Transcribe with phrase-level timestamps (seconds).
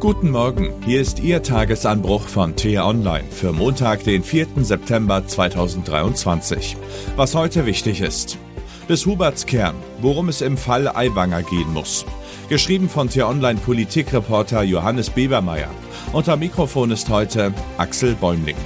[0.00, 4.46] Guten Morgen, hier ist Ihr Tagesanbruch von T-Online für Montag, den 4.
[4.58, 6.76] September 2023.
[7.16, 8.38] Was heute wichtig ist.
[8.86, 12.06] Bis Huberts Kern, worum es im Fall Aiwanger gehen muss.
[12.48, 15.70] Geschrieben von T-Online Politikreporter Johannes Bebermeier.
[16.12, 18.56] Unter Mikrofon ist heute Axel Bäumling.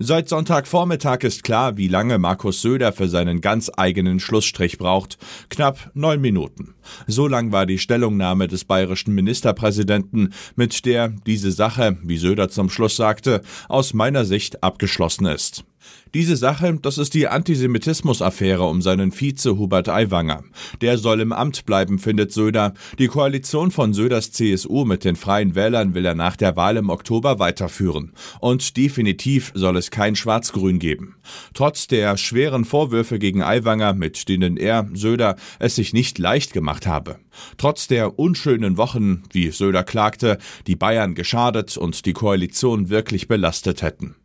[0.00, 5.18] Seit Sonntagvormittag ist klar, wie lange Markus Söder für seinen ganz eigenen Schlussstrich braucht.
[5.48, 6.76] Knapp neun Minuten.
[7.08, 12.70] So lang war die Stellungnahme des bayerischen Ministerpräsidenten, mit der diese Sache, wie Söder zum
[12.70, 15.64] Schluss sagte, aus meiner Sicht abgeschlossen ist.
[16.14, 20.42] Diese Sache, das ist die Antisemitismus-Affäre um seinen Vize Hubert Aiwanger.
[20.80, 22.72] Der soll im Amt bleiben, findet Söder.
[22.98, 26.88] Die Koalition von Söders CSU mit den Freien Wählern will er nach der Wahl im
[26.88, 28.12] Oktober weiterführen.
[28.40, 31.16] Und definitiv soll es kein Schwarz-Grün geben.
[31.52, 36.86] Trotz der schweren Vorwürfe gegen Aiwanger, mit denen er, Söder, es sich nicht leicht gemacht
[36.86, 37.18] habe.
[37.58, 43.82] Trotz der unschönen Wochen, wie Söder klagte, die Bayern geschadet und die Koalition wirklich belastet
[43.82, 44.16] hätten.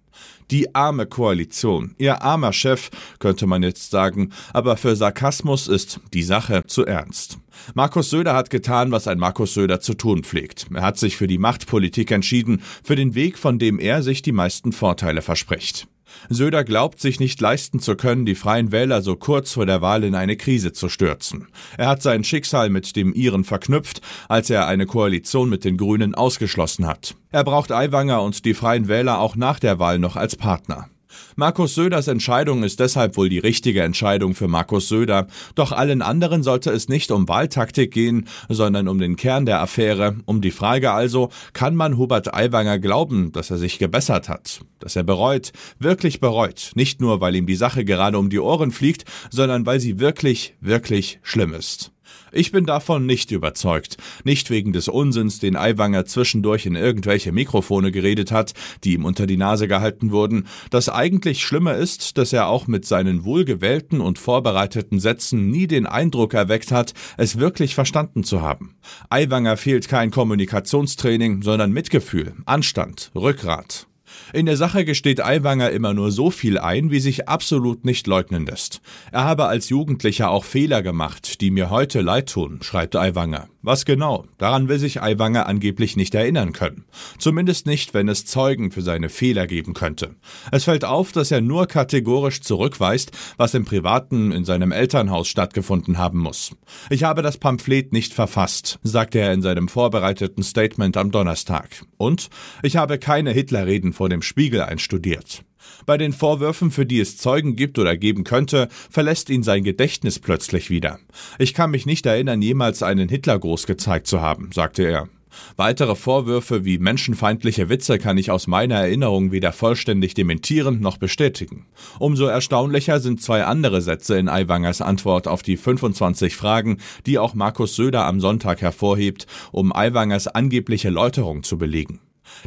[0.52, 6.24] Die arme Koalition, ihr armer Chef, könnte man jetzt sagen, aber für Sarkasmus ist die
[6.24, 7.38] Sache zu ernst.
[7.74, 10.68] Markus Söder hat getan, was ein Markus Söder zu tun pflegt.
[10.74, 14.32] Er hat sich für die Machtpolitik entschieden, für den Weg, von dem er sich die
[14.32, 15.88] meisten Vorteile verspricht.
[16.30, 20.04] Söder glaubt sich nicht leisten zu können, die Freien Wähler so kurz vor der Wahl
[20.04, 21.48] in eine Krise zu stürzen.
[21.78, 26.16] Er hat sein Schicksal mit dem ihren verknüpft, als er eine Koalition mit den Grünen
[26.16, 27.16] ausgeschlossen hat.
[27.32, 30.90] Er braucht Aiwanger und die Freien Wähler auch nach der Wahl noch als Partner.
[31.36, 36.44] Markus Söders Entscheidung ist deshalb wohl die richtige Entscheidung für Markus Söder, doch allen anderen
[36.44, 40.92] sollte es nicht um Wahltaktik gehen, sondern um den Kern der Affäre, um die Frage
[40.92, 46.20] also, kann man Hubert Aiwanger glauben, dass er sich gebessert hat, dass er bereut, wirklich
[46.20, 50.00] bereut, nicht nur weil ihm die Sache gerade um die Ohren fliegt, sondern weil sie
[50.00, 51.93] wirklich, wirklich schlimm ist.
[52.32, 53.98] Ich bin davon nicht überzeugt.
[54.24, 59.28] Nicht wegen des Unsinns, den Aiwanger zwischendurch in irgendwelche Mikrofone geredet hat, die ihm unter
[59.28, 60.48] die Nase gehalten wurden.
[60.70, 65.86] Das eigentlich Schlimme ist, dass er auch mit seinen wohlgewählten und vorbereiteten Sätzen nie den
[65.86, 68.76] Eindruck erweckt hat, es wirklich verstanden zu haben.
[69.10, 73.88] Aiwanger fehlt kein Kommunikationstraining, sondern Mitgefühl, Anstand, Rückgrat.
[74.34, 78.46] In der Sache gesteht Aiwanger immer nur so viel ein, wie sich absolut nicht leugnen
[78.46, 78.82] lässt.
[79.12, 83.48] Er habe als Jugendlicher auch Fehler gemacht, die mir heute leid tun, schreibt Aiwanger.
[83.66, 84.26] Was genau?
[84.40, 86.84] Daran will sich Aiwanger angeblich nicht erinnern können.
[87.18, 90.16] Zumindest nicht, wenn es Zeugen für seine Fehler geben könnte.
[90.52, 95.98] Es fällt auf, dass er nur kategorisch zurückweist, was im Privaten in seinem Elternhaus stattgefunden
[95.98, 96.52] haben muss.
[96.90, 101.86] Ich habe das Pamphlet nicht verfasst, sagte er in seinem vorbereiteten Statement am Donnerstag.
[101.98, 102.30] Und
[102.64, 105.44] ich habe keine Hitlerreden vor dem Spiegel einstudiert.
[105.86, 110.20] Bei den Vorwürfen, für die es Zeugen gibt oder geben könnte, verlässt ihn sein Gedächtnis
[110.20, 111.00] plötzlich wieder.
[111.40, 115.10] Ich kann mich nicht erinnern, jemals einen Hitlergruß gezeigt zu haben, sagte er.
[115.56, 121.66] Weitere Vorwürfe wie menschenfeindliche Witze kann ich aus meiner Erinnerung weder vollständig dementieren noch bestätigen.
[122.00, 127.34] Umso erstaunlicher sind zwei andere Sätze in Aiwangers Antwort auf die 25 Fragen, die auch
[127.34, 132.00] Markus Söder am Sonntag hervorhebt, um Aiwangers angebliche Läuterung zu belegen.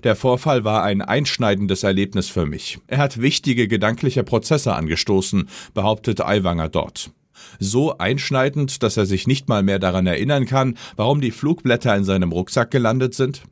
[0.04, 2.78] Der Vorfall war ein einschneidendes Erlebnis für mich.
[2.86, 7.10] Er hat wichtige gedankliche Prozesse angestoßen, behauptet Aiwanger dort.
[7.58, 12.04] So einschneidend, dass er sich nicht mal mehr daran erinnern kann, warum die Flugblätter in
[12.04, 13.42] seinem Rucksack gelandet sind?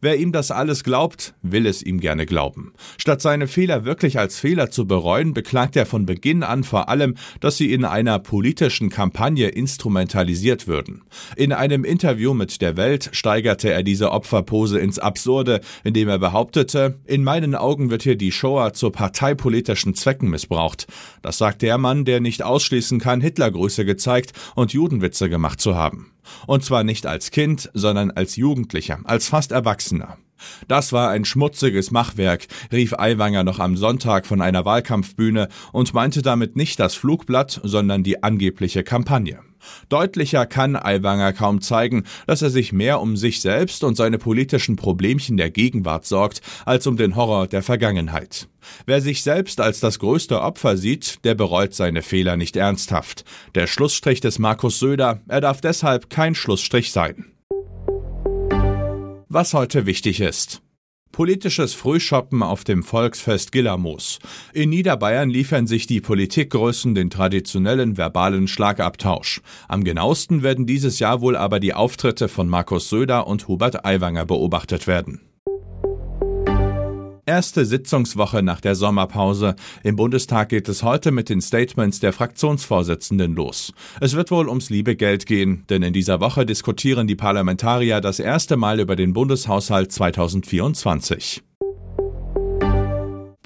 [0.00, 2.72] Wer ihm das alles glaubt, will es ihm gerne glauben.
[2.98, 7.14] Statt seine Fehler wirklich als Fehler zu bereuen, beklagt er von Beginn an vor allem,
[7.40, 11.02] dass sie in einer politischen Kampagne instrumentalisiert würden.
[11.36, 16.98] In einem Interview mit der Welt steigerte er diese Opferpose ins Absurde, indem er behauptete,
[17.04, 20.86] in meinen Augen wird hier die Shoah zu parteipolitischen Zwecken missbraucht.
[21.22, 26.12] Das sagt der Mann, der nicht ausschließen kann, Hitlergrüße gezeigt und Judenwitze gemacht zu haben.
[26.46, 30.18] Und zwar nicht als Kind, sondern als Jugendlicher, als fast Erwachsener.
[30.68, 36.22] Das war ein schmutziges Machwerk, rief Aiwanger noch am Sonntag von einer Wahlkampfbühne und meinte
[36.22, 39.40] damit nicht das Flugblatt, sondern die angebliche Kampagne.
[39.88, 44.76] Deutlicher kann Aiwanger kaum zeigen, dass er sich mehr um sich selbst und seine politischen
[44.76, 48.48] Problemchen der Gegenwart sorgt, als um den Horror der Vergangenheit.
[48.84, 53.24] Wer sich selbst als das größte Opfer sieht, der bereut seine Fehler nicht ernsthaft.
[53.54, 57.35] Der Schlussstrich des Markus Söder, er darf deshalb kein Schlussstrich sein.
[59.36, 60.62] Was heute wichtig ist.
[61.12, 64.18] Politisches Frühshoppen auf dem Volksfest Gillermoos.
[64.54, 69.42] In Niederbayern liefern sich die Politikgrößen den traditionellen verbalen Schlagabtausch.
[69.68, 74.24] Am genauesten werden dieses Jahr wohl aber die Auftritte von Markus Söder und Hubert Aiwanger
[74.24, 75.20] beobachtet werden.
[77.28, 79.56] Erste Sitzungswoche nach der Sommerpause.
[79.82, 83.72] Im Bundestag geht es heute mit den Statements der Fraktionsvorsitzenden los.
[84.00, 88.20] Es wird wohl ums liebe Geld gehen, denn in dieser Woche diskutieren die Parlamentarier das
[88.20, 91.42] erste Mal über den Bundeshaushalt 2024.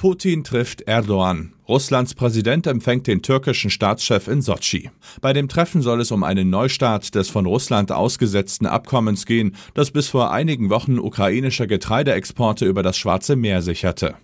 [0.00, 1.52] Putin trifft Erdogan.
[1.68, 4.88] Russlands Präsident empfängt den türkischen Staatschef in Sotschi.
[5.20, 9.90] Bei dem Treffen soll es um einen Neustart des von Russland ausgesetzten Abkommens gehen, das
[9.90, 14.14] bis vor einigen Wochen ukrainische Getreideexporte über das Schwarze Meer sicherte.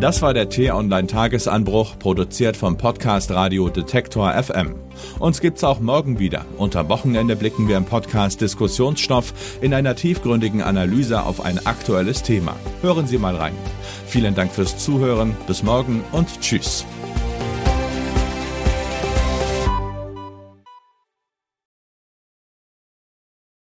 [0.00, 4.74] Das war der T-Online-Tagesanbruch, produziert vom Podcast Radio Detektor FM.
[5.20, 6.44] Uns gibt's auch morgen wieder.
[6.56, 12.56] Unter Wochenende blicken wir im Podcast Diskussionsstoff in einer tiefgründigen Analyse auf ein aktuelles Thema.
[12.80, 13.54] Hören Sie mal rein.
[14.06, 15.36] Vielen Dank fürs Zuhören.
[15.46, 16.84] Bis morgen und tschüss.